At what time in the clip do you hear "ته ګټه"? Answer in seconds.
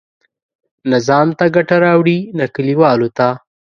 1.37-1.75